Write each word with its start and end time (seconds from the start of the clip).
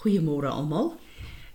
Goeiemôre 0.00 0.48
almal. 0.48 0.94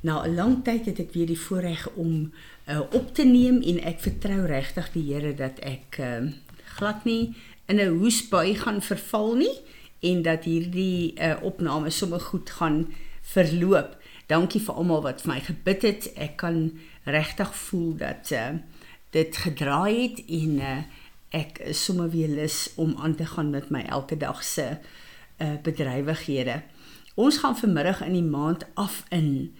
Na 0.01 0.21
'n 0.21 0.35
lang 0.35 0.63
tyd 0.63 0.85
het 0.85 0.99
ek 0.99 1.13
weer 1.13 1.25
die 1.25 1.39
voorreg 1.39 1.89
om 1.95 2.31
uh, 2.69 2.79
op 2.93 3.13
te 3.13 3.25
neem 3.25 3.61
en 3.61 3.81
ek 3.81 3.99
vertrou 3.99 4.45
regtig 4.45 4.91
die 4.93 5.13
Here 5.13 5.33
dat 5.33 5.57
ek 5.65 5.97
uh, 5.97 6.29
glad 6.77 7.05
nie 7.05 7.33
in 7.65 7.81
'n 7.81 7.97
hoesbui 7.97 8.53
gaan 8.55 8.81
verval 8.81 9.33
nie 9.35 9.55
en 9.99 10.21
dat 10.21 10.43
hierdie 10.43 11.17
uh, 11.17 11.41
opname 11.41 11.89
sommer 11.89 12.19
goed 12.19 12.49
gaan 12.49 12.93
verloop. 13.21 13.97
Dankie 14.27 14.61
vir 14.61 14.75
almal 14.75 15.01
wat 15.01 15.21
vir 15.21 15.33
my 15.33 15.39
gebid 15.41 15.81
het. 15.81 16.13
Ek 16.13 16.37
kan 16.37 16.77
regtig 17.03 17.55
voel 17.55 17.97
dat 17.97 18.29
uh, 18.31 18.61
dit 19.09 19.37
gedraai 19.37 19.93
het 20.01 20.21
en 20.29 20.59
uh, 20.59 20.77
ek 21.29 21.59
is 21.59 21.83
sommer 21.83 22.09
weer 22.09 22.29
lus 22.29 22.69
om 22.75 22.93
aan 23.01 23.15
te 23.15 23.25
gaan 23.25 23.49
met 23.49 23.69
my 23.69 23.81
elke 23.89 24.17
dag 24.17 24.43
se 24.43 24.77
uh, 25.41 25.55
bedrywighede. 25.63 26.61
Ons 27.15 27.37
gaan 27.37 27.55
vanmiddag 27.55 28.01
in 28.03 28.11
die 28.11 28.27
maand 28.27 28.65
af 28.73 29.03
in 29.09 29.55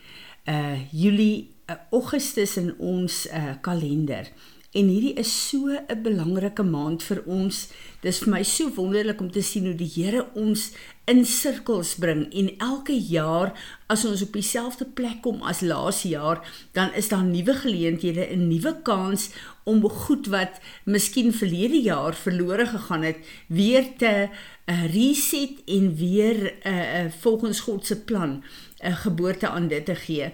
uh 0.46 0.76
Julie, 0.92 1.56
uh, 1.72 1.76
Augustus 1.92 2.58
in 2.58 2.74
ons 2.78 3.28
uh 3.32 3.56
kalender. 3.62 4.28
En 4.76 4.90
hierdie 4.92 5.14
is 5.16 5.32
so 5.48 5.72
'n 5.72 6.02
belangrike 6.04 6.64
maand 6.64 7.04
vir 7.04 7.24
ons. 7.26 7.70
Dis 8.02 8.20
vir 8.20 8.30
my 8.30 8.44
so 8.44 8.70
wonderlik 8.76 9.22
om 9.22 9.32
te 9.32 9.42
sien 9.42 9.66
hoe 9.66 9.76
die 9.76 9.92
Here 9.96 10.28
ons 10.34 10.72
in 11.06 11.26
sirkels 11.26 11.96
bring 11.96 12.28
en 12.34 12.58
elke 12.58 13.00
jaar 13.00 13.54
as 13.88 14.06
ons 14.06 14.22
op 14.22 14.34
dieselfde 14.34 14.86
plek 14.86 15.22
kom 15.22 15.42
as 15.42 15.62
laas 15.62 16.02
jaar, 16.04 16.44
dan 16.74 16.94
is 16.94 17.08
daar 17.08 17.24
nuwe 17.24 17.54
geleenthede, 17.54 18.28
'n 18.36 18.48
nuwe 18.48 18.82
kans 18.84 19.30
om 19.66 19.82
goed 19.90 20.28
wat 20.30 20.60
miskien 20.86 21.34
verlede 21.34 21.82
jaar 21.82 22.14
verlore 22.14 22.68
gegaan 22.70 23.04
het, 23.04 23.18
weer 23.48 23.88
te 23.98 24.14
uh, 24.30 24.94
reset 24.94 25.64
en 25.66 25.96
weer 25.96 26.42
uh, 26.46 26.74
uh, 26.74 27.12
volgens 27.20 27.60
God 27.60 27.86
se 27.86 27.98
plan 28.02 28.44
'n 28.84 28.88
uh, 28.88 28.96
geboorte 28.96 29.50
aan 29.50 29.68
dit 29.68 29.86
te 29.86 29.96
gee. 29.96 30.34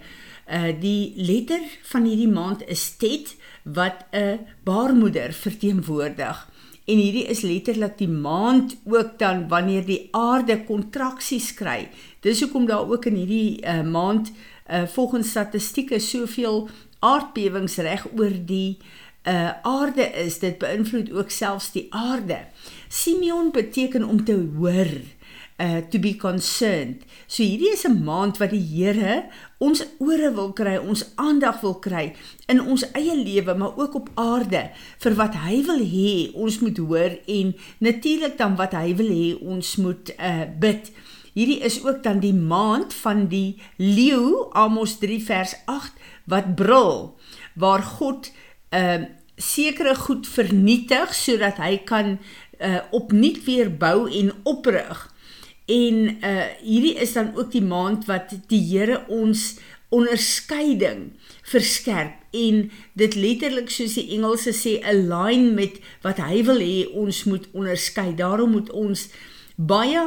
Uh 0.52 0.74
die 0.80 1.14
letter 1.16 1.62
van 1.82 2.04
hierdie 2.04 2.28
maand 2.28 2.68
is 2.68 2.98
Tet 2.98 3.36
wat 3.64 4.06
'n 4.12 4.40
baarmoeder 4.64 5.34
verteenwoordig. 5.34 6.50
En 6.86 6.98
hierdie 6.98 7.26
is 7.26 7.42
letterlik 7.42 7.98
die 7.98 8.10
maand 8.10 8.76
ook 8.84 9.20
dan 9.20 9.48
wanneer 9.48 9.86
die 9.86 10.08
aarde 10.12 10.64
kontraksies 10.64 11.54
kry. 11.54 11.90
Dis 12.20 12.42
hoekom 12.42 12.66
daar 12.66 12.90
ook 12.90 13.06
in 13.06 13.16
hierdie 13.16 13.62
uh, 13.62 13.82
maand 13.82 14.32
uh, 14.32 14.84
volgens 14.88 15.30
statistieke 15.30 16.00
soveel 16.00 16.70
aardbewings 17.00 17.78
reg 17.78 18.08
oor 18.18 18.34
die 18.46 18.78
uh, 19.24 19.50
aarde 19.62 20.12
is. 20.12 20.40
Dit 20.40 20.58
beïnvloed 20.58 21.12
ook 21.12 21.30
selfs 21.30 21.72
die 21.72 21.88
aarde. 21.90 22.46
Simeon 22.88 23.52
beteken 23.52 24.04
om 24.04 24.24
te 24.24 24.38
hoor 24.58 24.94
uh 25.62 25.82
to 25.90 26.00
be 26.00 26.16
concerned. 26.16 27.04
So 27.28 27.44
hierdie 27.44 27.70
is 27.74 27.86
'n 27.86 28.04
maand 28.04 28.38
wat 28.38 28.50
die 28.50 28.66
Here 28.66 29.30
ons 29.58 29.84
ore 30.00 30.34
wil 30.34 30.54
kry, 30.54 30.78
ons 30.78 31.06
aandag 31.16 31.62
wil 31.62 31.78
kry 31.80 32.16
in 32.48 32.62
ons 32.62 32.92
eie 32.92 33.16
lewe, 33.16 33.54
maar 33.54 33.78
ook 33.78 33.94
op 33.96 34.10
aarde 34.16 34.72
vir 34.98 35.14
wat 35.16 35.36
hy 35.36 35.62
wil 35.66 35.84
hê 35.86 36.34
ons 36.34 36.60
moet 36.60 36.78
hoor 36.78 37.14
en 37.28 37.54
natuurlik 37.78 38.38
dan 38.38 38.56
wat 38.56 38.74
hy 38.74 38.96
wil 38.96 39.10
hê 39.10 39.38
ons 39.42 39.76
moet 39.76 40.10
uh 40.18 40.46
bid. 40.60 40.92
Hierdie 41.34 41.62
is 41.64 41.84
ook 41.86 42.04
dan 42.04 42.20
die 42.20 42.34
maand 42.34 42.94
van 42.94 43.28
die 43.28 43.62
leeu, 43.78 44.50
Amos 44.52 44.98
3 45.00 45.22
vers 45.24 45.56
8 45.66 45.94
wat 46.26 46.56
brul 46.56 47.16
waar 47.54 47.84
God 47.84 48.32
uh 48.72 49.02
sekere 49.42 49.96
goed 49.98 50.28
vernietig 50.30 51.16
sodat 51.18 51.58
hy 51.58 51.80
kan 51.90 52.20
uh 52.62 52.82
opnuut 52.94 53.40
weer 53.48 53.72
bou 53.74 54.06
en 54.06 54.32
oprig. 54.44 55.08
En 55.66 56.02
uh 56.22 56.48
hierdie 56.62 56.96
is 57.02 57.14
dan 57.18 57.32
ook 57.36 57.52
die 57.52 57.66
maand 57.66 58.06
wat 58.06 58.36
die 58.52 58.62
Here 58.62 59.02
ons 59.10 59.56
onderskeiding 59.92 61.12
verskerp 61.52 62.22
en 62.32 62.70
dit 62.96 63.16
letterlik 63.16 63.72
soos 63.74 63.98
die 64.00 64.08
Engelse 64.16 64.54
sê 64.56 64.78
align 64.88 65.50
met 65.58 65.82
wat 66.06 66.22
hy 66.24 66.44
wil 66.48 66.62
hê 66.64 66.86
ons 66.96 67.24
moet 67.28 67.50
onderskei. 67.52 68.12
Daarom 68.16 68.56
moet 68.56 68.72
ons 68.72 69.10
baie 69.56 70.06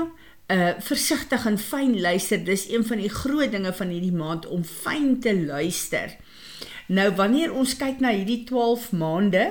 uh 0.53 0.73
versigtig 0.85 1.47
en 1.49 1.59
fyn 1.59 1.99
luister. 2.01 2.41
Dis 2.45 2.69
een 2.69 2.85
van 2.85 3.01
die 3.01 3.13
groot 3.13 3.53
dinge 3.53 3.73
van 3.73 3.93
hierdie 3.93 4.17
maand 4.17 4.47
om 4.47 4.65
fyn 4.65 5.19
te 5.21 5.33
luister. 5.37 6.17
Nou 6.87 7.09
wanneer 7.17 7.55
ons 7.55 7.77
kyk 7.81 8.03
na 8.05 8.13
hierdie 8.13 8.45
12 8.49 8.93
maande 8.93 9.49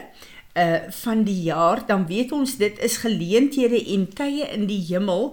uh 0.53 0.85
van 1.01 1.23
die 1.25 1.39
jaar, 1.47 1.81
dan 1.87 2.05
weet 2.05 2.31
ons 2.31 2.57
dit 2.59 2.77
is 2.85 2.99
geleenthede 3.01 3.79
en 3.95 4.05
tye 4.13 4.45
in 4.53 4.67
die 4.69 4.83
hemel 4.85 5.31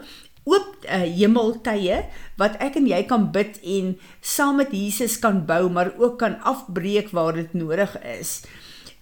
oop 0.49 0.87
uh, 0.88 1.03
hemeltye 1.05 1.99
wat 2.41 2.56
ek 2.65 2.78
en 2.81 2.88
jy 2.88 3.03
kan 3.09 3.28
bid 3.34 3.59
en 3.61 3.93
saam 4.25 4.61
met 4.62 4.72
Jesus 4.72 5.19
kan 5.21 5.43
bou 5.49 5.69
maar 5.69 5.93
ook 5.99 6.16
kan 6.22 6.38
afbreek 6.49 7.12
waar 7.16 7.37
dit 7.37 7.53
nodig 7.55 7.93
is. 8.17 8.41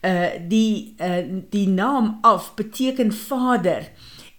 Uh 0.02 0.34
die 0.50 0.94
uh 0.98 1.22
die 1.50 1.68
naam 1.68 2.18
af 2.26 2.52
beteken 2.58 3.12
Vader 3.14 3.86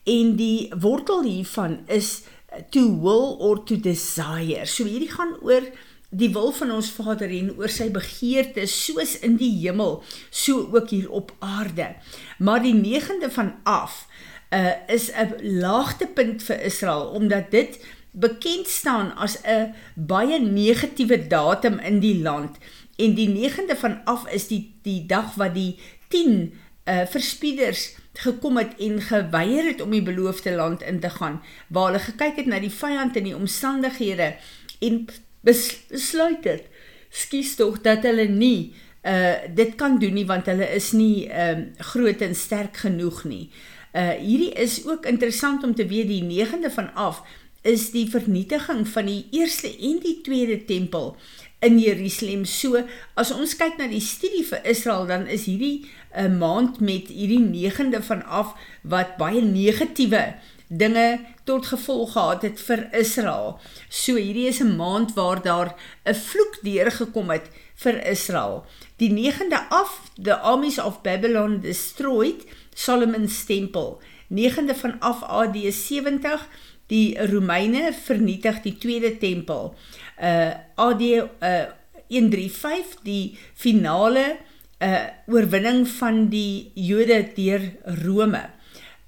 en 0.04 0.36
die 0.40 0.72
wortel 0.76 1.24
hiervan 1.24 1.80
is 1.88 2.24
to 2.72 2.84
will 3.02 3.38
or 3.40 3.64
to 3.64 3.78
desire. 3.78 4.66
So 4.66 4.84
hierdie 4.84 5.12
gaan 5.12 5.36
oor 5.42 5.64
die 6.10 6.32
wil 6.34 6.52
van 6.52 6.72
ons 6.72 6.90
Vader 6.92 7.30
en 7.30 7.52
oor 7.58 7.70
sy 7.70 7.90
begeertes 7.94 8.74
soos 8.86 9.20
in 9.26 9.38
die 9.38 9.52
hemel, 9.62 10.00
so 10.30 10.70
ook 10.74 10.90
hier 10.90 11.10
op 11.12 11.34
aarde. 11.40 11.94
Maar 12.40 12.64
die 12.66 12.74
9de 12.74 13.30
van 13.32 13.54
af 13.64 14.08
uh, 14.50 14.74
is 14.88 15.12
'n 15.12 15.60
laagtepunt 15.60 16.44
vir 16.44 16.62
Israel 16.62 17.06
omdat 17.14 17.52
dit 17.52 17.80
bekend 18.12 18.68
staan 18.68 19.16
as 19.16 19.38
'n 19.44 19.74
baie 19.96 20.40
negatiewe 20.40 21.28
datum 21.28 21.80
in 21.80 22.00
die 22.00 22.22
land 22.22 22.58
en 22.98 23.14
die 23.14 23.30
9de 23.30 23.78
van 23.78 24.04
af 24.06 24.28
is 24.28 24.48
die 24.48 24.76
die 24.82 25.06
dag 25.06 25.36
wat 25.36 25.54
die 25.54 25.80
10 26.08 26.54
uh, 26.86 27.06
verspieders 27.06 27.96
gekom 28.14 28.58
het 28.58 28.76
en 28.78 29.02
geweier 29.02 29.64
het 29.64 29.82
om 29.82 29.90
die 29.90 30.04
beloofde 30.04 30.52
land 30.52 30.82
in 30.82 31.00
te 31.00 31.10
gaan 31.10 31.42
waar 31.68 31.86
hulle 31.86 32.00
gekyk 32.00 32.36
het 32.36 32.46
na 32.46 32.60
die 32.60 32.74
vyand 32.74 33.16
en 33.16 33.24
die 33.24 33.36
omstandighede 33.36 34.36
en 34.80 35.06
besluit 35.50 36.44
het 36.44 36.70
skies 37.10 37.56
tog 37.58 37.82
dat 37.86 38.06
hulle 38.08 38.28
nie 38.30 38.74
uh 39.08 39.36
dit 39.56 39.76
kan 39.80 40.00
doen 40.00 40.14
nie 40.14 40.28
want 40.28 40.50
hulle 40.52 40.68
is 40.76 40.92
nie 40.92 41.28
um 41.32 41.62
uh, 41.66 41.86
groot 41.92 42.22
en 42.22 42.36
sterk 42.36 42.78
genoeg 42.84 43.24
nie. 43.24 43.50
Uh 43.96 44.18
hierdie 44.20 44.54
is 44.54 44.82
ook 44.86 45.06
interessant 45.06 45.64
om 45.64 45.76
te 45.76 45.88
weet 45.88 46.08
die 46.08 46.24
9de 46.24 46.72
van 46.74 46.94
af 46.94 47.24
is 47.62 47.90
die 47.92 48.08
vernietiging 48.10 48.88
van 48.88 49.06
die 49.06 49.26
eerste 49.36 49.68
en 49.68 50.00
die 50.04 50.20
tweede 50.24 50.66
tempel 50.66 51.16
in 51.60 51.80
Jerusalem. 51.80 52.46
So 52.46 52.84
as 53.20 53.32
ons 53.36 53.56
kyk 53.60 53.80
na 53.80 53.88
die 53.92 54.04
studie 54.04 54.46
vir 54.48 54.64
Israel 54.68 55.08
dan 55.08 55.28
is 55.28 55.48
hierdie 55.48 55.88
'n 56.14 56.34
uh, 56.34 56.38
maand 56.40 56.80
met 56.80 57.08
hierdie 57.08 57.72
9de 57.72 58.04
van 58.04 58.24
af 58.26 58.56
wat 58.84 59.18
baie 59.18 59.42
negatiewe 59.42 60.36
dinge 60.70 61.20
tot 61.44 61.66
gevolg 61.66 62.12
gehad 62.14 62.42
het 62.46 62.62
vir 62.62 62.86
Israel. 62.94 63.58
So 63.90 64.16
hierdie 64.16 64.48
is 64.48 64.62
'n 64.62 64.76
maand 64.78 65.14
waar 65.14 65.42
daar 65.42 65.76
'n 66.06 66.16
vloek 66.16 66.60
deurgekom 66.62 67.30
het 67.30 67.50
vir 67.76 68.06
Israel. 68.06 68.66
Die 68.98 69.10
9de 69.10 69.70
af, 69.70 70.02
the 70.22 70.38
armies 70.38 70.80
of 70.80 71.02
Babylon 71.02 71.60
destroyed 71.62 72.46
Solomon's 72.74 73.46
tempel. 73.46 74.02
9de 74.28 74.76
van 74.76 75.00
af 75.00 75.24
AD 75.24 75.58
70 75.74 76.48
die 76.88 77.18
Romeine 77.32 77.94
vernietig 77.94 78.62
die 78.62 78.78
tweede 78.78 79.18
tempel. 79.18 79.76
Uh 80.22 80.54
AD 80.76 81.02
uh 81.02 81.66
135 82.08 83.02
die 83.04 83.38
finale 83.54 84.38
uh 84.82 85.08
oorwinning 85.28 85.88
van 85.88 86.28
die 86.30 86.72
Jode 86.74 87.32
deur 87.36 87.62
Rome. 88.06 88.59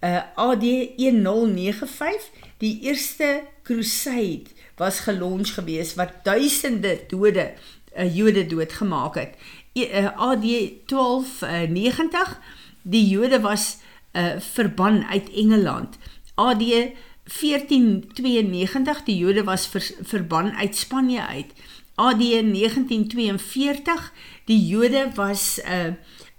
Uh 0.02 0.22
AD 0.36 0.62
1095 0.98 2.30
die 2.58 2.80
eerste 2.82 3.44
crusade 3.64 4.44
was 4.76 5.00
gelons 5.00 5.52
gewees 5.52 5.96
wat 5.96 6.12
duisende 6.24 7.00
dode 7.08 7.53
uh, 7.98 8.16
Jode 8.16 8.46
doodgemaak 8.46 9.16
het. 9.16 9.30
Uh, 9.74 10.18
AD 10.18 10.44
1290 10.86 12.40
die 12.82 13.08
Jode 13.08 13.40
was 13.40 13.78
uh, 14.14 14.40
verban 14.40 15.06
uit 15.06 15.32
Engeland. 15.32 15.98
AD 16.36 16.59
1492 16.59 19.04
die 19.04 19.18
Jode 19.18 19.44
was 19.44 19.68
ver, 19.68 19.92
verban 20.02 20.52
uit 20.52 20.76
Spanje 20.76 21.28
uit. 21.28 21.54
AD 21.96 22.20
1942 22.20 24.14
die 24.46 24.68
Jode 24.68 25.12
was 25.16 25.62
uh 25.66 25.86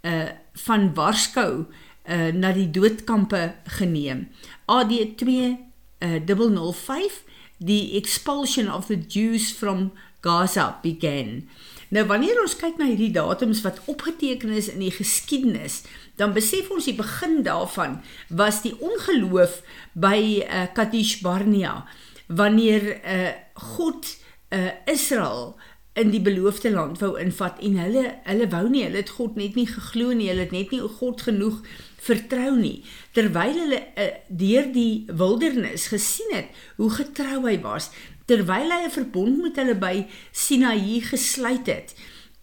uh 0.02 0.28
van 0.52 0.94
Warskou 0.94 1.66
uh 2.08 2.32
na 2.34 2.52
die 2.52 2.70
doodkampe 2.70 3.54
geneem. 3.78 4.28
AD 4.64 4.92
2005 5.16 7.22
die 7.62 7.94
expulsion 7.94 8.72
of 8.72 8.86
the 8.86 8.98
Jews 9.08 9.52
from 9.52 9.92
Gaza 10.20 10.78
began. 10.82 11.48
Nou 11.92 12.06
wanneer 12.08 12.38
ons 12.40 12.54
kyk 12.56 12.78
na 12.80 12.86
hierdie 12.88 13.12
datums 13.12 13.60
wat 13.66 13.82
opgeteken 13.90 14.54
is 14.56 14.70
in 14.72 14.80
die 14.80 14.94
geskiedenis, 14.94 15.82
dan 16.16 16.32
besef 16.32 16.70
ons 16.72 16.88
die 16.88 16.96
begin 16.96 17.42
daarvan 17.44 17.98
was 18.28 18.62
die 18.64 18.72
ongeloof 18.80 19.60
by 19.92 20.40
uh, 20.46 20.64
Kadesh 20.74 21.20
Barnea 21.20 21.82
wanneer 22.26 22.96
uh, 23.04 23.32
God 23.76 24.08
uh 24.52 24.72
Israel 24.86 25.54
in 25.92 26.12
die 26.12 26.20
beloofde 26.20 26.70
land 26.72 27.00
wou 27.00 27.16
invat 27.20 27.60
en 27.60 27.76
hulle 27.80 28.04
hulle 28.24 28.48
wou 28.52 28.64
nie 28.72 28.84
hulle 28.86 29.02
het 29.02 29.12
God 29.18 29.36
net 29.36 29.56
nie 29.56 29.68
geglo 29.68 30.12
nie 30.16 30.30
hulle 30.30 30.46
het 30.46 30.54
net 30.54 30.72
nie 30.72 30.80
God 31.00 31.24
genoeg 31.28 31.60
vertrou 32.02 32.56
nie 32.58 32.82
terwyl 33.16 33.58
hulle 33.64 33.80
uh, 33.96 34.08
deur 34.28 34.70
die 34.74 35.04
wildernis 35.06 35.88
gesien 35.92 36.34
het 36.34 36.64
hoe 36.80 36.90
getrou 36.90 37.44
hy 37.46 37.58
was 37.62 37.90
terwyl 38.30 38.74
hy 38.74 38.82
'n 38.86 38.96
verbond 38.96 39.42
met 39.42 39.56
hulle 39.56 39.78
by 39.78 40.06
Sinaï 40.32 41.00
gesluit 41.06 41.66
het 41.66 41.94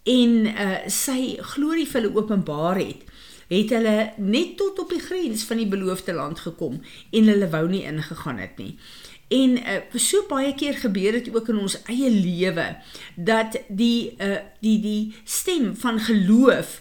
en 0.08 0.46
uh, 0.48 0.78
sy 0.88 1.36
glorie 1.54 1.86
vir 1.86 2.02
hulle 2.02 2.16
openbaar 2.16 2.80
het 2.80 3.06
het 3.50 3.72
hulle 3.74 4.12
net 4.16 4.56
tot 4.56 4.78
op 4.78 4.92
die 4.94 5.02
grens 5.02 5.42
van 5.44 5.58
die 5.58 5.68
beloofde 5.68 6.14
land 6.14 6.38
gekom 6.38 6.80
en 7.10 7.30
hulle 7.32 7.48
wou 7.50 7.64
nie 7.68 7.82
ingegaan 7.82 8.38
het 8.38 8.60
nie. 8.62 8.76
En 9.30 9.56
uh, 9.58 9.80
so 9.94 10.26
baie 10.30 10.54
keer 10.58 10.78
gebeur 10.78 11.18
dit 11.18 11.30
ook 11.34 11.50
in 11.52 11.58
ons 11.58 11.76
eie 11.90 12.10
lewe 12.10 12.66
dat 13.14 13.58
die 13.68 14.14
uh, 14.18 14.38
die 14.62 14.78
die 14.82 15.02
stem 15.24 15.74
van 15.78 16.00
geloof 16.02 16.80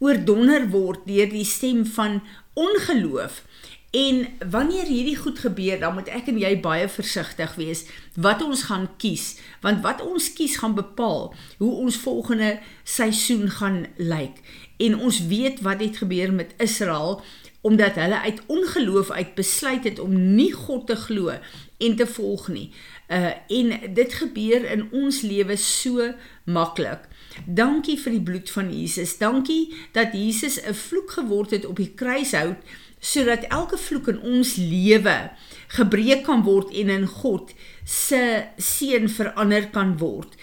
oordonder 0.00 0.66
word 0.72 1.04
deur 1.08 1.28
die 1.30 1.46
stem 1.46 1.84
van 1.86 2.20
ongeloof. 2.58 3.42
En 3.90 4.26
wanneer 4.50 4.86
hierdie 4.86 5.16
goed 5.16 5.38
gebeur, 5.42 5.80
dan 5.80 5.96
moet 5.96 6.08
ek 6.14 6.28
en 6.30 6.38
jy 6.38 6.52
baie 6.62 6.86
versigtig 6.88 7.56
wees 7.58 7.84
wat 8.14 8.42
ons 8.42 8.62
gaan 8.68 8.86
kies, 9.02 9.32
want 9.64 9.82
wat 9.82 10.02
ons 10.04 10.28
kies 10.38 10.60
gaan 10.62 10.76
bepaal 10.78 11.32
hoe 11.58 11.72
ons 11.82 11.98
volgende 11.98 12.60
seisoen 12.86 13.50
gaan 13.50 13.80
lyk. 13.98 14.38
En 14.78 14.94
ons 14.94 15.18
weet 15.26 15.60
wat 15.66 15.82
het 15.82 15.98
gebeur 16.04 16.32
met 16.32 16.54
Israel 16.62 17.18
omdat 17.60 17.98
hulle 18.00 18.20
uit 18.20 18.38
ongeloof 18.46 19.10
uit 19.10 19.34
besluit 19.34 19.84
het 19.84 19.98
om 19.98 20.14
nie 20.34 20.52
God 20.52 20.86
te 20.86 20.96
glo 20.96 21.34
en 21.78 21.96
te 21.96 22.06
volg 22.06 22.48
nie. 22.48 22.70
Uh 23.08 23.34
en 23.48 23.94
dit 23.94 24.14
gebeur 24.14 24.64
in 24.70 24.86
ons 24.92 25.20
lewe 25.20 25.56
so 25.56 26.12
maklik. 26.44 27.04
Dankie 27.46 27.96
vir 28.00 28.12
die 28.12 28.22
bloed 28.22 28.50
van 28.50 28.70
Jesus. 28.72 29.16
Dankie 29.18 29.74
dat 29.92 30.12
Jesus 30.12 30.60
'n 30.62 30.74
vloek 30.74 31.10
geword 31.10 31.50
het 31.50 31.66
op 31.66 31.76
die 31.76 31.92
kruishout 31.94 32.58
sodat 33.00 33.48
elke 33.48 33.78
vloek 33.78 34.08
in 34.08 34.20
ons 34.20 34.56
lewe 34.56 35.30
gebreek 35.68 36.24
kan 36.24 36.42
word 36.42 36.72
en 36.76 36.88
in 36.88 37.06
God 37.06 37.52
se 37.84 38.44
seën 38.56 39.08
verander 39.08 39.70
kan 39.70 39.96
word. 39.98 40.36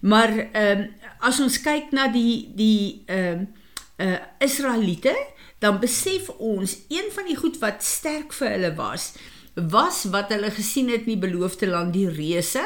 Maar 0.00 0.30
ehm 0.52 0.80
uh, 0.80 0.86
as 1.24 1.40
ons 1.40 1.60
kyk 1.60 1.92
na 1.96 2.08
die 2.12 2.52
die 2.54 3.02
ehm 3.06 3.46
uh, 3.98 4.12
uh 4.12 4.18
Israeliete, 4.38 5.14
dan 5.58 5.80
besef 5.80 6.28
ons 6.38 6.76
een 6.88 7.08
van 7.14 7.24
die 7.26 7.36
goed 7.36 7.58
wat 7.58 7.82
sterk 7.82 8.32
vir 8.32 8.48
hulle 8.48 8.74
was, 8.74 9.14
was 9.54 10.04
wat 10.12 10.32
hulle 10.34 10.50
gesien 10.50 10.90
het 10.92 11.06
in 11.06 11.14
die 11.14 11.24
beloofde 11.28 11.66
land 11.66 11.94
die 11.94 12.10
reuse 12.10 12.64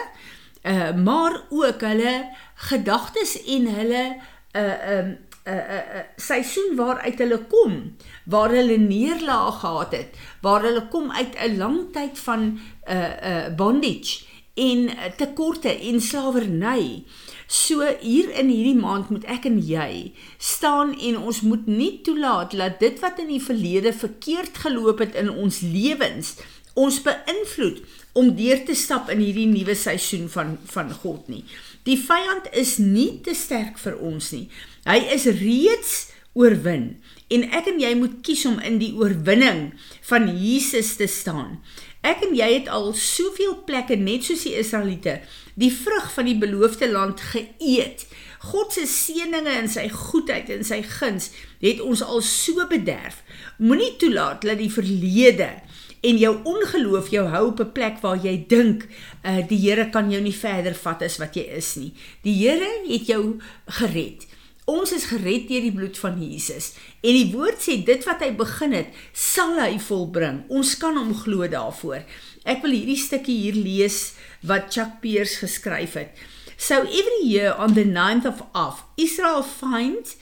uh 0.63 0.95
maar 0.95 1.43
ook 1.49 1.81
hulle 1.81 2.31
gedagtes 2.55 3.43
en 3.45 3.67
hulle 3.75 4.05
uh 4.53 4.99
um 4.99 5.09
'n 5.49 5.51
uh, 5.51 5.55
'n 5.55 5.73
uh, 5.73 5.97
uh, 5.97 6.05
seisoen 6.17 6.77
waaruit 6.77 7.19
hulle 7.19 7.39
kom 7.49 7.97
waar 8.25 8.51
hulle 8.51 8.77
neerlaag 8.77 9.61
gehad 9.61 9.93
het 9.93 10.11
waar 10.41 10.63
hulle 10.63 10.89
kom 10.89 11.13
uit 11.13 11.35
'n 11.39 11.57
lang 11.57 11.93
tyd 11.93 12.19
van 12.19 12.59
uh 12.89 13.13
uh 13.31 13.55
bondage 13.57 14.27
en 14.55 14.91
tekorte 15.17 15.79
en 15.79 16.01
slawerny 16.01 17.05
So 17.49 17.81
hier 18.01 18.29
in 18.37 18.51
hierdie 18.53 18.77
maand 18.77 19.09
moet 19.09 19.23
ek 19.25 19.47
en 19.49 19.57
jy 19.65 20.13
staan 20.37 20.91
en 20.93 21.15
ons 21.17 21.39
moet 21.49 21.65
nie 21.65 22.03
toelaat 22.05 22.53
dat 22.53 22.77
dit 22.83 22.99
wat 23.01 23.23
in 23.23 23.31
die 23.33 23.41
verlede 23.41 23.95
verkeerd 23.97 24.61
geloop 24.67 25.01
het 25.01 25.17
in 25.17 25.31
ons 25.33 25.63
lewens 25.65 26.35
ons 26.77 26.99
beïnvloed 27.07 27.81
om 28.19 28.33
deur 28.37 28.65
te 28.67 28.75
stap 28.79 29.11
in 29.15 29.23
hierdie 29.23 29.49
nuwe 29.51 29.77
seisoen 29.79 30.27
van 30.33 30.57
van 30.73 30.93
God 31.03 31.29
nie. 31.31 31.45
Die 31.87 31.99
vyand 32.01 32.51
is 32.59 32.77
nie 32.83 33.21
te 33.25 33.35
sterk 33.39 33.79
vir 33.81 33.99
ons 34.05 34.33
nie. 34.35 34.47
Hy 34.89 34.99
is 35.15 35.29
reeds 35.39 35.97
oorwin 36.39 36.97
en 37.33 37.45
ek 37.57 37.69
en 37.71 37.81
jy 37.83 37.93
moet 37.99 38.21
kies 38.25 38.45
om 38.49 38.59
in 38.65 38.79
die 38.81 38.95
oorwinning 38.97 39.71
van 40.11 40.29
Jesus 40.33 40.97
te 41.01 41.09
staan. 41.11 41.59
Ek 42.07 42.23
en 42.25 42.35
jy 42.37 42.47
het 42.55 42.71
al 42.73 42.93
soveel 42.95 43.57
plekke 43.69 43.99
net 43.99 44.27
soos 44.27 44.47
die 44.47 44.57
Israeliete 44.59 45.19
die 45.59 45.73
vrug 45.75 46.13
van 46.15 46.29
die 46.29 46.39
beloofde 46.39 46.87
land 46.91 47.21
geëet. 47.33 48.07
God 48.49 48.73
se 48.77 48.85
seëninge 48.87 49.51
en 49.51 49.67
sy 49.71 49.89
goedheid 49.91 50.51
en 50.55 50.63
sy 50.67 50.79
guns 50.87 51.33
het 51.63 51.83
ons 51.83 52.05
al 52.07 52.23
so 52.23 52.69
bederf. 52.71 53.19
Moenie 53.59 53.97
toelaat 53.99 54.47
dat 54.47 54.61
die 54.63 54.71
verlede 54.71 55.51
en 56.01 56.19
jou 56.19 56.33
ongeloof 56.45 57.11
jou 57.11 57.27
hou 57.29 57.45
op 57.51 57.61
'n 57.61 57.73
plek 57.73 58.01
waar 58.01 58.17
jy 58.17 58.45
dink 58.49 58.87
uh, 59.25 59.43
die 59.49 59.59
Here 59.59 59.91
kan 59.91 60.11
jou 60.11 60.21
nie 60.23 60.35
verder 60.35 60.75
vat 60.75 61.03
as 61.03 61.19
wat 61.19 61.35
jy 61.35 61.47
is 61.57 61.77
nie. 61.77 61.93
Die 62.23 62.35
Here 62.35 62.71
het 62.89 63.07
jou 63.07 63.41
gered. 63.67 64.27
Ons 64.65 64.93
is 64.93 65.09
gered 65.09 65.49
deur 65.49 65.61
die 65.61 65.73
bloed 65.73 65.99
van 65.99 66.19
Jesus 66.23 66.75
en 67.03 67.13
die 67.13 67.33
woord 67.33 67.61
sê 67.61 67.85
dit 67.85 68.05
wat 68.05 68.21
hy 68.21 68.33
begin 68.37 68.73
het, 68.73 68.89
sal 69.13 69.59
hy 69.61 69.79
volbring. 69.79 70.45
Ons 70.49 70.77
kan 70.77 70.97
hom 70.97 71.15
glo 71.15 71.49
daarvoor. 71.49 72.05
Ek 72.45 72.63
wil 72.63 72.73
hierdie 72.77 72.97
stukkie 72.97 73.39
hier 73.39 73.57
lees 73.57 74.15
wat 74.43 74.73
Chuck 74.73 75.01
Pierce 75.01 75.41
geskryf 75.41 75.95
het. 75.95 76.13
So 76.59 76.83
every 76.83 77.23
year 77.23 77.55
on 77.57 77.75
the 77.75 77.85
9th 77.85 78.27
of 78.27 78.43
Av, 78.55 78.85
Israel 78.97 79.43
finds 79.43 80.17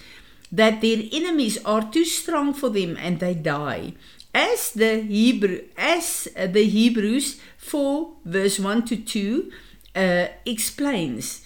that 0.52 0.80
their 0.80 1.02
enemies 1.12 1.58
are 1.64 1.88
too 1.90 2.04
strong 2.04 2.52
for 2.52 2.68
them 2.68 2.96
and 2.96 3.20
they 3.20 3.34
die. 3.34 3.94
As 4.36 4.72
the 4.72 5.00
Hebrew 5.00 5.64
as 5.78 6.28
the 6.36 6.64
Hebrews 6.64 7.40
4 7.56 8.12
verse 8.24 8.58
1 8.58 8.84
to 8.84 8.96
2 8.96 9.50
uh, 9.96 10.26
explains 10.44 11.40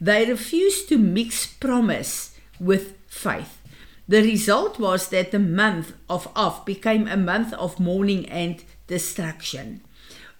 they 0.00 0.24
refused 0.30 0.88
to 0.90 0.98
mix 0.98 1.46
promise 1.46 2.38
with 2.60 2.94
faith. 3.08 3.58
The 4.06 4.22
result 4.22 4.78
was 4.78 5.08
that 5.08 5.32
the 5.32 5.40
month 5.40 5.92
of 6.08 6.28
Av 6.36 6.64
became 6.64 7.08
a 7.08 7.16
month 7.16 7.52
of 7.54 7.80
mourning 7.80 8.28
and 8.28 8.62
destruction. 8.86 9.82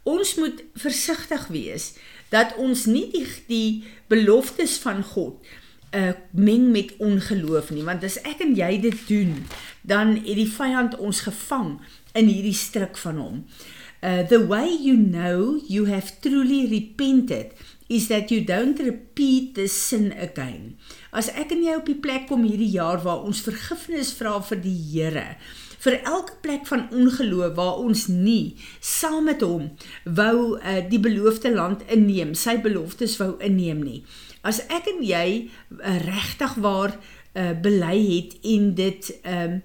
Ons 0.05 0.37
moet 0.39 0.63
versigtig 0.79 1.49
wees 1.51 1.97
dat 2.31 2.55
ons 2.63 2.87
nie 2.87 3.09
die, 3.11 3.27
die 3.49 3.85
beloftes 4.07 4.79
van 4.85 5.03
God 5.03 5.43
uh 5.95 6.13
meng 6.31 6.71
met 6.75 6.95
ongeloof 6.99 7.71
nie 7.71 7.85
want 7.87 8.05
as 8.05 8.19
ek 8.27 8.43
en 8.45 8.57
jy 8.59 8.77
dit 8.83 9.07
doen 9.09 9.35
dan 9.87 10.17
het 10.19 10.39
die 10.39 10.51
vyand 10.51 10.97
ons 10.99 11.23
gevang 11.29 11.77
in 12.19 12.27
hierdie 12.27 12.57
struik 12.57 12.99
van 12.99 13.21
hom. 13.23 13.37
Uh 14.03 14.27
the 14.27 14.41
way 14.47 14.67
you 14.67 14.97
know 14.97 15.61
you 15.69 15.87
have 15.87 16.19
truly 16.21 16.67
repented 16.67 17.55
is 17.89 18.09
that 18.09 18.31
you 18.31 18.43
don't 18.43 18.83
repeat 18.83 19.55
the 19.55 19.69
sin 19.69 20.11
again. 20.19 20.75
As 21.13 21.31
ek 21.31 21.55
en 21.55 21.63
jy 21.63 21.77
op 21.79 21.87
die 21.87 22.01
plek 22.03 22.27
kom 22.27 22.43
hierdie 22.43 22.73
jaar 22.75 22.99
waar 23.07 23.23
ons 23.23 23.45
vergifnis 23.47 24.11
vra 24.19 24.41
vir 24.51 24.63
die 24.65 24.79
Here 24.91 25.29
vir 25.85 25.99
elke 26.03 26.39
plek 26.41 26.67
van 26.67 26.87
ongeloof 26.91 27.55
waar 27.57 27.83
ons 27.83 28.07
nie 28.07 28.57
saam 28.81 29.25
met 29.25 29.43
hom 29.45 29.71
wou 30.05 30.57
uh, 30.57 30.81
die 30.89 31.01
beloofde 31.01 31.53
land 31.55 31.85
inneem, 31.93 32.35
sy 32.35 32.57
beloftes 32.63 33.17
wou 33.21 33.35
inneem 33.41 33.83
nie. 33.85 34.01
As 34.47 34.63
ek 34.69 34.89
en 34.93 35.03
jy 35.03 35.27
uh, 35.47 35.99
regtig 36.07 36.55
waar 36.63 36.97
uh, 36.97 37.53
bely 37.63 37.99
het 38.15 38.39
en 38.43 38.75
dit 38.75 39.13
ehm 39.23 39.61
uh, 39.61 39.65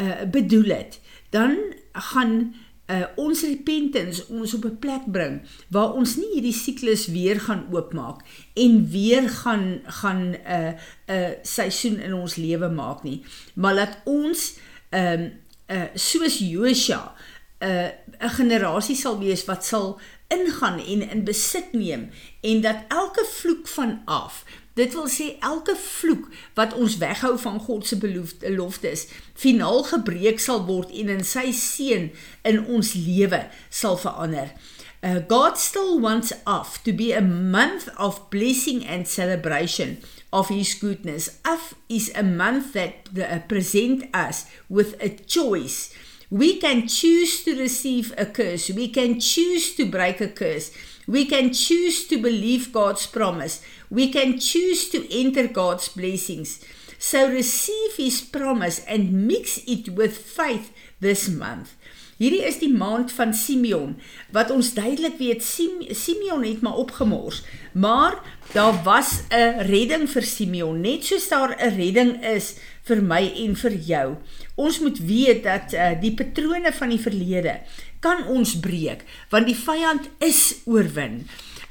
uh, 0.00 0.24
bedoel 0.32 0.70
het, 0.72 1.00
dan 1.30 1.58
gaan 1.92 2.54
uh, 2.90 3.04
ons 3.20 3.42
repentance 3.46 4.24
ons 4.28 4.54
op 4.54 4.64
'n 4.64 4.78
plek 4.78 5.04
bring 5.06 5.40
waar 5.68 5.92
ons 5.92 6.16
nie 6.16 6.30
hierdie 6.34 6.56
siklus 6.56 7.06
weer 7.06 7.40
gaan 7.40 7.66
oopmaak 7.70 8.24
en 8.54 8.88
weer 8.90 9.28
gaan 9.28 9.80
gaan 9.84 10.22
'n 10.30 10.36
uh, 10.46 10.72
'n 11.06 11.12
uh, 11.12 11.30
seisoen 11.42 12.00
in 12.00 12.14
ons 12.14 12.34
lewe 12.34 12.68
maak 12.68 13.02
nie 13.02 13.22
maar 13.54 13.74
laat 13.74 13.98
ons 14.04 14.58
ehm 14.90 15.28
uh, 15.70 15.88
soos 15.94 16.38
Josua 16.38 17.14
'n 17.60 17.68
uh, 17.68 17.90
'n 18.26 18.34
generasie 18.36 18.96
sal 18.96 19.18
wees 19.18 19.44
wat 19.44 19.64
sal 19.64 20.00
ingaan 20.28 20.78
en 20.78 21.10
in 21.10 21.24
besit 21.24 21.72
neem 21.72 22.10
en 22.40 22.60
dat 22.60 22.84
elke 22.88 23.24
vloek 23.24 23.68
van 23.68 24.02
af 24.04 24.44
Dit 24.80 24.94
wil 24.94 25.08
sê 25.10 25.34
elke 25.44 25.74
vloek 25.76 26.28
wat 26.54 26.74
ons 26.78 26.96
weghou 27.02 27.34
van 27.42 27.58
God 27.60 27.86
se 27.86 27.98
beloftes, 27.98 29.06
finaal 29.34 29.82
gebreek 29.88 30.40
sal 30.40 30.62
word 30.68 30.92
en 30.94 31.10
in 31.16 31.24
sy 31.26 31.50
seën 31.52 32.06
in 32.46 32.60
ons 32.64 32.94
lewe 32.94 33.42
sal 33.68 33.98
verander. 34.00 34.54
Uh, 35.02 35.18
God 35.28 35.58
still 35.58 35.98
wants 36.00 36.32
us 36.46 36.78
to 36.84 36.92
be 36.92 37.12
a 37.12 37.20
month 37.24 37.88
of 37.96 38.28
blessing 38.30 38.86
and 38.86 39.08
celebration 39.08 39.98
of 40.32 40.48
his 40.48 40.74
goodness. 40.74 41.40
Af 41.44 41.74
is 41.88 42.12
a 42.14 42.22
month 42.22 42.72
that 42.74 43.08
uh, 43.18 43.40
present 43.40 44.04
us 44.14 44.46
with 44.68 44.96
a 45.00 45.08
choice. 45.08 45.94
We 46.30 46.58
can 46.58 46.86
choose 46.86 47.42
to 47.44 47.58
receive 47.58 48.14
a 48.16 48.26
curse. 48.26 48.70
We 48.70 48.88
can 48.88 49.18
choose 49.18 49.74
to 49.74 49.84
break 49.84 50.20
a 50.20 50.28
curse. 50.28 50.70
We 51.08 51.26
can 51.26 51.52
choose 51.52 52.06
to 52.06 52.22
believe 52.22 52.72
God's 52.72 53.06
promise. 53.06 53.62
We 53.90 54.12
can 54.12 54.38
choose 54.38 54.88
to 54.90 55.12
enter 55.12 55.48
God's 55.48 55.88
blessings. 55.88 56.64
So 56.98 57.28
receive 57.28 57.96
His 57.96 58.20
promise 58.20 58.84
and 58.84 59.26
mix 59.26 59.58
it 59.66 59.88
with 59.88 60.16
faith 60.16 60.72
this 61.00 61.28
month. 61.28 61.74
Hierdie 62.20 62.42
is 62.44 62.58
die 62.60 62.68
maand 62.68 63.14
van 63.16 63.30
Simeon 63.32 63.94
wat 64.36 64.50
ons 64.52 64.74
duidelik 64.76 65.14
weet 65.16 65.40
Simeon 65.40 66.42
het 66.44 66.60
maar 66.60 66.76
opgemors. 66.82 67.38
Maar 67.72 68.18
daar 68.52 68.76
was 68.84 69.22
'n 69.32 69.64
redding 69.64 70.04
vir 70.10 70.22
Simeon, 70.22 70.80
net 70.80 71.04
soos 71.04 71.28
daar 71.28 71.56
'n 71.56 71.76
redding 71.76 72.24
is 72.24 72.56
vir 72.84 73.02
my 73.02 73.32
en 73.44 73.56
vir 73.56 73.72
jou. 73.72 74.16
Ons 74.54 74.80
moet 74.80 74.98
weet 74.98 75.42
dat 75.42 75.72
uh, 75.72 76.00
die 76.00 76.14
patrone 76.14 76.72
van 76.72 76.88
die 76.88 77.00
verlede 77.00 77.60
kan 78.00 78.26
ons 78.26 78.60
breek 78.60 79.04
want 79.30 79.46
die 79.46 79.56
vyand 79.56 80.10
is 80.18 80.60
oorwin. 80.64 81.26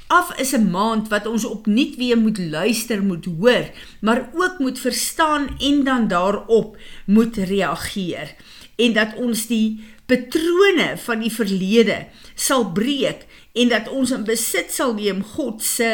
Af 0.08 0.34
is 0.38 0.52
'n 0.52 0.70
maand 0.70 1.08
wat 1.08 1.26
ons 1.26 1.44
opnuut 1.44 1.96
weer 1.96 2.18
moet 2.18 2.38
luister, 2.38 3.02
moet 3.02 3.24
hoor, 3.24 3.70
maar 4.00 4.30
ook 4.34 4.58
moet 4.58 4.78
verstaan 4.78 5.58
en 5.58 5.84
dan 5.84 6.08
daarop 6.08 6.76
moet 7.06 7.36
reageer 7.36 8.34
en 8.80 8.96
dat 8.96 9.16
ons 9.20 9.46
die 9.50 9.80
patrone 10.10 10.94
van 11.04 11.22
die 11.22 11.32
verlede 11.32 12.04
sal 12.34 12.66
breek 12.74 13.26
en 13.58 13.70
dat 13.72 13.90
ons 13.92 14.12
in 14.14 14.24
besit 14.26 14.72
sal 14.74 14.96
neem 14.98 15.22
God 15.36 15.62
se 15.64 15.90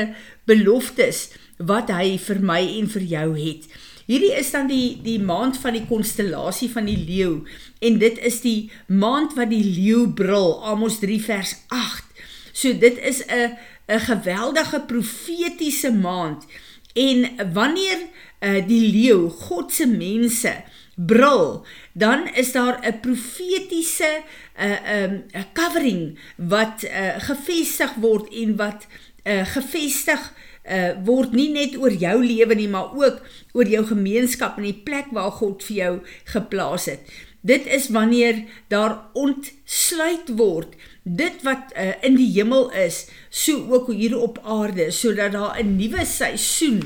beloftes 0.49 1.27
wat 1.59 1.91
hy 1.93 2.17
vir 2.21 2.41
my 2.45 2.63
en 2.79 2.89
vir 2.93 3.05
jou 3.11 3.29
het. 3.37 3.69
Hierdie 4.07 4.35
is 4.39 4.53
dan 4.55 4.69
die 4.71 4.99
die 5.03 5.19
maand 5.19 5.57
van 5.59 5.75
die 5.75 5.87
konstellasie 5.89 6.69
van 6.71 6.87
die 6.87 6.99
leeu 7.09 7.41
en 7.83 7.99
dit 7.99 8.21
is 8.29 8.39
die 8.45 8.71
maand 8.87 9.35
wat 9.39 9.51
die 9.51 9.65
leeu 9.65 10.07
brul 10.15 10.61
Amos 10.63 11.01
3 11.03 11.19
vers 11.25 11.57
8. 11.75 12.05
So 12.53 12.73
dit 12.73 13.01
is 13.03 13.25
'n 13.27 13.57
'n 13.89 14.01
geweldige 14.01 14.81
profetiese 14.87 15.93
maand 15.93 16.47
en 16.95 17.53
wanneer 17.53 17.99
uh, 18.41 18.67
die 18.67 18.91
leeu 18.93 19.29
God 19.29 19.73
se 19.73 19.87
mense 19.87 20.55
brul 20.97 21.67
dan 21.93 22.29
is 22.35 22.53
daar 22.53 22.81
'n 22.83 23.01
profetiese 23.01 24.23
'n 24.57 24.65
uh, 24.65 25.03
'n 25.03 25.25
um, 25.35 25.45
covering 25.53 26.19
wat 26.37 26.83
uh, 26.83 27.19
gevestig 27.19 27.95
word 27.95 28.33
en 28.33 28.57
wat 28.57 28.87
uh, 29.25 29.47
gevestig 29.47 30.33
uh, 30.71 30.91
word 31.05 31.33
nie 31.33 31.51
net 31.53 31.77
oor 31.77 31.93
jou 31.93 32.25
lewe 32.25 32.55
nie 32.55 32.69
maar 32.69 32.95
ook 32.95 33.21
oor 33.53 33.69
jou 33.69 33.85
gemeenskap 33.87 34.57
en 34.57 34.63
die 34.63 34.83
plek 34.85 35.07
waar 35.13 35.31
God 35.31 35.65
vir 35.65 35.77
jou 35.77 35.95
geplaas 36.25 36.87
het. 36.87 37.01
Dit 37.47 37.67
is 37.67 37.89
wanneer 37.95 38.43
daar 38.69 38.99
ontsluit 39.13 40.33
word 40.35 40.75
dit 41.03 41.43
wat 41.47 41.71
uh, 41.79 41.93
in 42.03 42.17
die 42.19 42.33
hemel 42.35 42.73
is, 42.75 43.05
so 43.31 43.69
ook 43.71 43.93
hier 43.93 44.17
op 44.19 44.41
aarde, 44.43 44.91
sodat 44.91 45.33
daar 45.33 45.63
'n 45.63 45.77
nuwe 45.77 46.05
seisoen 46.05 46.83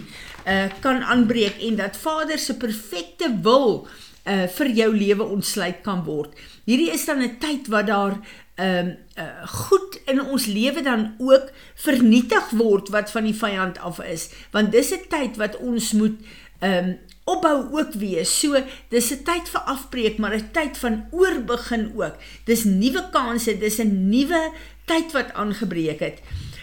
uh, 0.46 0.68
kan 0.80 1.02
aanbreek 1.02 1.60
en 1.60 1.76
dat 1.76 1.96
Vader 1.96 2.38
se 2.38 2.56
perfekte 2.56 3.38
wil 3.42 3.86
uh, 4.24 4.46
vir 4.48 4.68
jou 4.74 4.90
lewe 4.96 5.24
ontsluit 5.24 5.80
kan 5.82 6.04
word. 6.04 6.34
Hierdie 6.64 6.92
is 6.92 7.04
dan 7.04 7.22
'n 7.22 7.38
tyd 7.38 7.68
wat 7.68 7.86
daar 7.86 8.20
ehm 8.54 8.86
um, 8.86 8.96
uh, 9.16 9.46
goed 9.46 10.00
in 10.06 10.20
ons 10.20 10.46
lewe 10.46 10.82
dan 10.82 11.14
ook 11.18 11.50
vernietig 11.74 12.50
word 12.50 12.88
wat 12.88 13.10
van 13.10 13.24
die 13.24 13.34
vyand 13.34 13.78
af 13.78 14.00
is, 14.00 14.30
want 14.52 14.72
dis 14.72 14.92
'n 14.92 15.08
tyd 15.08 15.36
wat 15.36 15.56
ons 15.56 15.92
moet 15.92 16.18
ehm 16.60 16.88
um, 16.88 16.98
opbou 17.24 17.78
ook 17.78 17.92
wees. 17.92 18.30
So 18.40 18.62
dis 18.88 19.10
'n 19.12 19.22
tyd 19.24 19.48
vir 19.48 19.60
afbreek, 19.60 20.18
maar 20.18 20.34
'n 20.34 20.50
tyd 20.52 20.78
van 20.78 21.06
oorbegin 21.10 21.92
ook. 21.96 22.16
Dis 22.44 22.64
nuwe 22.64 23.08
kansse, 23.10 23.58
dis 23.58 23.78
'n 23.78 24.08
nuwe 24.08 24.52
tyd 24.84 25.12
wat 25.12 25.32
aangebreek 25.32 26.00
het. 26.00 26.18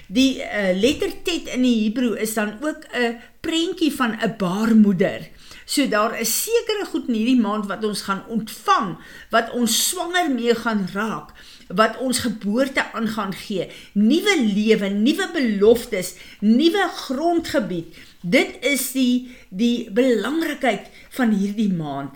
Die 0.08 0.40
uh, 0.40 0.72
letter 0.80 1.12
tet 1.24 1.50
in 1.52 1.66
die 1.68 1.84
Hebreë 1.84 2.22
is 2.24 2.34
dan 2.34 2.56
ook 2.64 2.88
'n 2.96 3.20
prentjie 3.42 3.92
van 3.92 4.16
'n 4.16 4.36
baarmoeder. 4.38 5.28
So 5.66 5.88
daar 5.88 6.20
is 6.20 6.44
sekere 6.44 6.86
goed 6.86 7.08
in 7.08 7.14
hierdie 7.14 7.42
maand 7.42 7.66
wat 7.68 7.84
ons 7.84 8.02
gaan 8.02 8.24
ontvang, 8.32 8.98
wat 9.30 9.52
ons 9.52 9.90
swanger 9.90 10.32
mee 10.32 10.56
gaan 10.56 10.88
raak, 10.94 11.34
wat 11.68 11.98
ons 12.00 12.20
geboorte 12.20 12.92
aan 12.94 13.08
gaan 13.08 13.34
gee. 13.34 13.68
Nuwe 13.94 14.36
lewe, 14.56 14.90
nuwe 14.90 15.28
beloftes, 15.34 16.14
nuwe 16.40 16.88
grondgebied. 16.96 17.96
Dit 18.22 18.56
is 18.64 18.92
die 18.92 19.36
die 19.50 19.92
belangrikheid 19.92 20.88
van 21.10 21.36
hierdie 21.36 21.74
maand. 21.74 22.16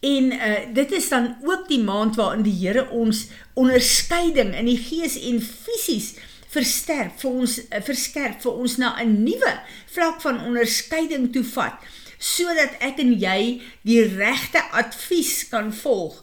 En 0.00 0.32
uh 0.32 0.74
dit 0.74 0.92
is 0.92 1.08
dan 1.08 1.36
ook 1.42 1.68
die 1.68 1.82
maand 1.82 2.16
waarin 2.16 2.42
die 2.42 2.58
Here 2.66 2.86
ons 2.90 3.26
onderskeiding 3.54 4.54
in 4.54 4.70
die 4.70 4.78
gees 4.78 5.18
en 5.18 5.42
fisies 5.42 6.14
versterk 6.52 7.18
vir 7.22 7.40
ons 7.44 7.58
uh, 7.62 7.80
verskerp 7.80 8.42
vir 8.44 8.52
ons 8.52 8.76
na 8.78 8.94
'n 9.00 9.24
nuwe 9.24 9.54
vlak 9.94 10.20
van 10.20 10.44
onderskeiding 10.48 11.32
toe 11.32 11.44
vat 11.54 11.80
sodat 12.18 12.78
ek 12.80 13.00
en 13.02 13.12
jy 13.18 13.60
die 13.82 14.02
regte 14.16 14.62
advies 14.70 15.48
kan 15.50 15.72
volg 15.72 16.22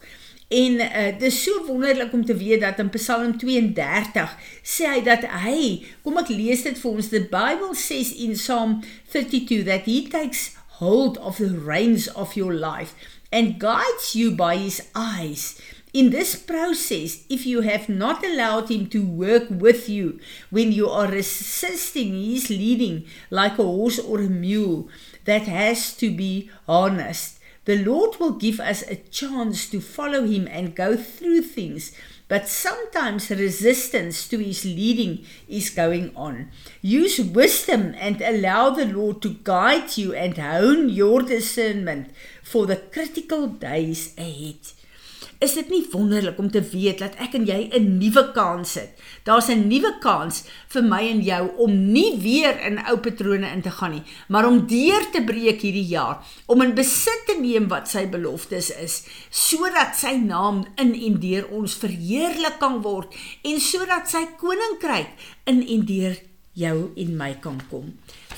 En 0.50 0.80
uh, 0.82 1.20
dis 1.20 1.44
so 1.44 1.66
wonderlik 1.66 2.14
om 2.14 2.26
te 2.26 2.36
weet 2.36 2.62
dat 2.62 2.80
in 2.80 2.90
Psalm 2.90 3.38
32 3.38 4.38
sê 4.66 4.88
hy 4.90 5.02
dat 5.06 5.28
hy, 5.44 5.86
kom 6.02 6.18
ek 6.18 6.32
lees 6.34 6.64
dit 6.66 6.80
vir 6.82 6.90
ons, 6.90 7.10
the 7.14 7.22
Bible 7.30 7.76
says 7.78 8.10
in 8.18 8.34
Psalm 8.34 8.80
32 9.14 9.62
that 9.70 9.86
he 9.86 10.02
takes 10.10 10.56
hold 10.82 11.22
of 11.22 11.38
the 11.38 11.54
reins 11.54 12.10
of 12.18 12.34
your 12.34 12.56
life 12.56 12.98
and 13.30 13.60
guides 13.62 14.16
you 14.18 14.34
by 14.34 14.58
his 14.58 14.82
eyes. 14.98 15.62
In 15.92 16.12
this 16.12 16.36
process, 16.36 17.24
if 17.30 17.46
you 17.46 17.62
have 17.62 17.90
not 17.90 18.24
allowed 18.24 18.70
him 18.70 18.88
to 18.90 19.06
work 19.06 19.48
with 19.50 19.90
you 19.90 20.20
when 20.50 20.72
you 20.72 20.88
are 20.90 21.08
resisting 21.08 22.14
his 22.14 22.50
leading 22.50 23.06
like 23.32 23.58
a 23.58 23.64
horse 23.64 23.98
or 23.98 24.20
a 24.20 24.30
mule 24.30 24.88
that 25.26 25.44
has 25.44 25.96
to 25.98 26.16
be 26.16 26.52
harnessed, 26.68 27.40
The 27.70 27.86
Lord 27.86 28.20
will 28.20 28.32
give 28.32 28.60
us 28.60 28.82
a 28.82 28.96
chance 28.96 29.70
to 29.70 29.80
follow 29.80 30.26
Him 30.26 30.48
and 30.50 30.76
go 30.76 30.98
through 30.98 31.44
things, 31.44 31.92
but 32.28 32.48
sometimes 32.48 33.30
resistance 33.30 34.28
to 34.30 34.40
His 34.40 34.66
leading 34.66 35.24
is 35.48 35.70
going 35.70 36.12
on. 36.16 36.50
Use 36.82 37.20
wisdom 37.20 37.94
and 38.00 38.24
allow 38.24 38.72
the 38.72 38.88
Lord 38.88 39.22
to 39.22 39.36
guide 39.44 39.98
you 39.98 40.16
and 40.16 40.36
hone 40.36 40.90
your 40.90 41.22
discernment 41.22 42.10
for 42.42 42.66
the 42.66 42.78
critical 42.78 43.46
days 43.46 44.18
ahead. 44.18 44.74
Is 45.40 45.54
dit 45.56 45.70
nie 45.72 45.86
wonderlik 45.92 46.40
om 46.40 46.50
te 46.52 46.62
weet 46.62 47.00
dat 47.00 47.16
ek 47.24 47.36
en 47.38 47.46
jy 47.48 47.70
'n 47.74 47.98
nuwe 48.00 48.32
kans 48.36 48.74
het? 48.74 49.00
Daar's 49.24 49.50
'n 49.50 49.68
nuwe 49.68 50.00
kans 50.00 50.44
vir 50.68 50.84
my 50.84 51.00
en 51.10 51.22
jou 51.22 51.50
om 51.58 51.92
nie 51.92 52.18
weer 52.18 52.60
in 52.66 52.80
ou 52.86 52.98
patrone 52.98 53.48
in 53.48 53.62
te 53.62 53.72
gaan 53.72 53.92
nie, 53.92 54.04
maar 54.28 54.48
om 54.48 54.68
deur 54.68 55.10
te 55.12 55.24
breek 55.24 55.62
hierdie 55.62 55.88
jaar, 55.88 56.26
om 56.46 56.62
in 56.62 56.76
besit 56.76 57.26
te 57.26 57.38
neem 57.40 57.68
wat 57.68 57.88
sy 57.88 58.06
beloftes 58.08 58.70
is, 58.70 59.04
sodat 59.30 59.96
sy 59.96 60.16
naam 60.18 60.66
in 60.76 60.94
en 60.94 61.20
deur 61.20 61.48
ons 61.52 61.76
verheerlik 61.76 62.60
kan 62.60 62.82
word 62.82 63.16
en 63.44 63.60
sodat 63.60 64.10
sy 64.10 64.26
koninkryk 64.38 65.10
in 65.46 65.68
en 65.68 65.86
deur 65.86 66.18
jou 66.54 66.92
en 66.96 67.18
my 67.18 67.34
kan 67.42 67.62
kom. 67.70 67.94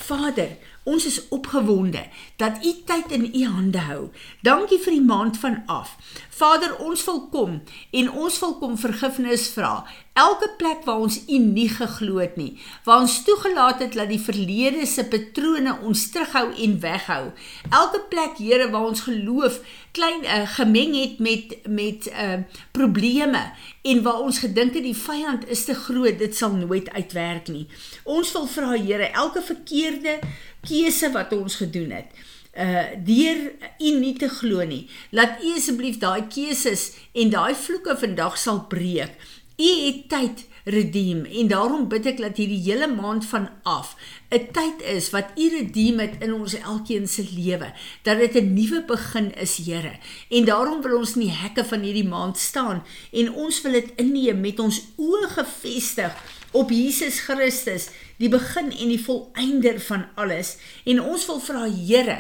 Vader, 0.08 0.58
Ons 0.84 1.06
is 1.06 1.28
opgewonde 1.28 2.08
dat 2.36 2.66
U 2.66 2.74
tyd 2.86 3.12
in 3.12 3.30
U 3.36 3.46
hande 3.46 3.80
hou. 3.86 4.10
Dankie 4.42 4.80
vir 4.82 4.96
die 4.98 5.06
maand 5.06 5.38
van 5.38 5.60
af. 5.70 5.94
Vader, 6.34 6.74
ons 6.82 7.04
wil 7.06 7.20
kom 7.30 7.60
en 7.92 8.10
ons 8.10 8.40
wil 8.42 8.56
kom 8.58 8.78
vergifnis 8.82 9.46
vra. 9.54 9.86
Elke 10.14 10.50
plek 10.58 10.82
waar 10.84 11.00
ons 11.06 11.22
U 11.32 11.38
nie 11.40 11.70
geglo 11.72 12.18
het 12.20 12.34
nie, 12.36 12.58
waar 12.84 13.00
ons 13.06 13.22
toegelaat 13.24 13.80
het 13.80 13.94
dat 13.96 14.10
die 14.12 14.20
verlede 14.20 14.84
se 14.86 15.06
patrone 15.08 15.78
ons 15.88 16.02
terughou 16.12 16.50
en 16.52 16.74
weghou. 16.84 17.22
Elke 17.70 18.02
plek, 18.12 18.36
Here, 18.42 18.68
waar 18.74 18.90
ons 18.90 19.06
geloof 19.08 19.62
klein 19.96 20.26
uh, 20.26 20.42
gemeng 20.58 20.98
het 21.00 21.20
met 21.24 21.56
met 21.64 22.10
uh 22.12 22.42
probleme 22.76 23.46
en 23.88 24.04
waar 24.04 24.20
ons 24.20 24.42
gedink 24.44 24.76
het 24.76 24.84
die 24.84 24.98
vyand 24.98 25.48
is 25.48 25.64
te 25.66 25.78
groot, 25.80 26.20
dit 26.20 26.36
sal 26.36 26.60
nooit 26.60 26.92
uitwerk 26.92 27.48
nie. 27.48 27.68
Ons 28.04 28.36
wil 28.36 28.52
vra, 28.52 28.76
Here, 28.76 29.08
elke 29.16 29.42
verkeerde 29.42 30.20
keuse 30.68 31.12
wat 31.16 31.32
ons 31.40 31.56
gedoen 31.64 31.96
het 31.96 32.12
uh 32.52 32.84
deur 33.00 33.38
u 33.80 33.92
nie 34.00 34.16
te 34.20 34.28
glo 34.28 34.64
nie 34.68 34.90
laat 35.16 35.40
u 35.40 35.54
asseblief 35.56 36.02
daai 36.02 36.28
keuses 36.28 36.90
en 37.16 37.30
daai 37.32 37.56
vloeke 37.56 37.96
vandag 37.96 38.36
sal 38.38 38.66
breek 38.68 39.16
u 39.62 39.70
het 39.86 40.10
tyd 40.10 40.48
redeem 40.64 41.26
en 41.26 41.48
daarom 41.50 41.88
bid 41.90 42.06
ek 42.12 42.20
dat 42.22 42.38
hierdie 42.38 42.62
hele 42.62 42.88
maand 42.92 43.26
van 43.26 43.48
af 43.64 43.96
'n 44.30 44.46
tyd 44.54 44.82
is 44.96 45.10
wat 45.10 45.34
u 45.36 45.50
redeem 45.50 46.00
het 46.00 46.22
in 46.22 46.34
ons 46.34 46.54
elkeen 46.54 47.08
se 47.08 47.26
lewe 47.36 47.74
dat 48.04 48.18
dit 48.18 48.36
'n 48.36 48.54
nuwe 48.54 48.84
begin 48.88 49.34
is 49.36 49.58
Here 49.58 49.94
en 50.30 50.46
daarom 50.46 50.82
wil 50.82 50.98
ons 50.98 51.16
in 51.16 51.22
die 51.22 51.38
hekke 51.44 51.66
van 51.66 51.82
hierdie 51.82 52.08
maand 52.08 52.38
staan 52.38 52.84
en 53.12 53.34
ons 53.34 53.62
wil 53.62 53.72
dit 53.72 53.90
inneem 53.96 54.40
met 54.40 54.60
ons 54.60 54.82
oë 54.98 55.28
gefestig 55.38 56.14
op 56.52 56.72
Jesus 56.72 57.20
Christus, 57.26 57.90
die 58.20 58.30
begin 58.30 58.72
en 58.72 58.92
die 58.92 59.02
volëinder 59.02 59.80
van 59.82 60.06
alles. 60.20 60.58
En 60.86 61.02
ons 61.02 61.26
wil 61.30 61.40
vra 61.44 61.68
Here, 61.72 62.18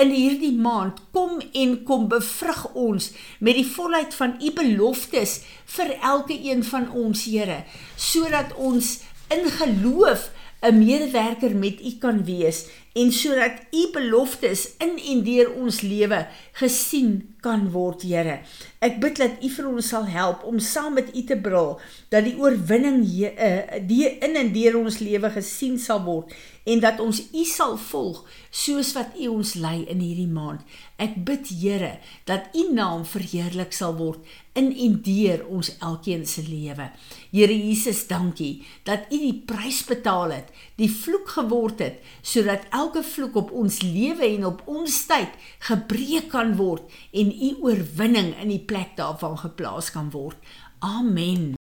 in 0.00 0.12
hierdie 0.12 0.54
maand 0.56 1.00
kom 1.16 1.40
en 1.52 1.76
kom 1.88 2.08
bevrug 2.12 2.64
ons 2.74 3.10
met 3.38 3.56
die 3.56 3.68
volheid 3.68 4.14
van 4.14 4.36
u 4.40 4.52
beloftes 4.56 5.40
vir 5.76 5.94
elke 6.00 6.36
een 6.36 6.64
van 6.64 6.90
ons, 6.92 7.24
Here, 7.28 7.62
sodat 7.96 8.56
ons 8.56 8.98
in 9.32 9.48
geloof 9.58 10.30
'n 10.62 10.78
medewerker 10.78 11.54
met 11.56 11.80
U 11.80 11.90
kan 12.00 12.24
wees 12.24 12.66
en 12.96 13.12
sodat 13.12 13.60
U 13.76 13.82
beloftes 13.92 14.66
in 14.80 14.96
en 14.96 15.22
deur 15.26 15.52
ons 15.60 15.80
lewe 15.84 16.22
gesien 16.56 17.18
kan 17.46 17.68
word, 17.70 18.02
Here. 18.06 18.40
Ek 18.82 18.98
bid 19.02 19.20
dat 19.20 19.38
U 19.44 19.50
vir 19.52 19.68
ons 19.70 19.92
sal 19.92 20.08
help 20.10 20.44
om 20.48 20.58
saam 20.62 20.96
met 20.98 21.12
U 21.14 21.22
te 21.28 21.36
brul 21.40 21.76
dat 22.12 22.26
die 22.26 22.36
oorwinning 22.40 23.02
uh, 23.28 23.78
die 23.86 24.06
in 24.24 24.36
en 24.38 24.52
deur 24.54 24.80
ons 24.80 25.00
lewe 25.02 25.30
gesien 25.36 25.78
sal 25.80 26.02
word 26.06 26.32
en 26.66 26.82
dat 26.82 26.98
ons 27.02 27.20
U 27.30 27.44
sal 27.46 27.76
volg 27.78 28.24
soos 28.50 28.90
wat 28.96 29.14
U 29.20 29.28
ons 29.36 29.54
lei 29.62 29.84
in 29.86 30.02
hierdie 30.02 30.30
maand. 30.30 30.64
Ek 30.98 31.14
bid 31.28 31.52
Here 31.52 31.96
dat 32.28 32.50
U 32.56 32.66
naam 32.74 33.04
verheerlik 33.06 33.76
sal 33.76 33.94
word 34.00 34.24
in 34.56 34.72
en 34.72 34.98
deur 35.04 35.44
ons 35.52 35.70
elkeen 35.84 36.24
se 36.26 36.42
lewe. 36.46 36.88
Here 37.30 37.54
Jesus, 37.54 38.06
dankie 38.10 38.64
dat 38.88 39.06
U 39.12 39.20
die 39.20 39.36
prys 39.46 39.82
betaal 39.86 40.34
het, 40.34 40.50
die 40.80 40.90
vloek 40.90 41.36
geword 41.36 41.84
het 41.84 42.02
sodat 42.26 42.66
elke 42.86 43.02
vloek 43.02 43.34
op 43.40 43.50
ons 43.50 43.80
lewe 43.82 44.26
en 44.28 44.44
op 44.46 44.60
ons 44.70 44.96
tyd 45.10 45.32
gebreek 45.66 46.28
kan 46.30 46.54
word 46.58 46.86
en 47.10 47.32
U 47.34 47.48
oorwinning 47.66 48.30
in 48.38 48.52
die 48.52 48.62
plek 48.62 48.94
daarvan 49.00 49.34
geplaas 49.42 49.90
kan 49.94 50.12
word. 50.14 50.38
Amen. 50.78 51.48